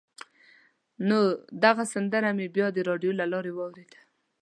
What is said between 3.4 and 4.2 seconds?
واورېده.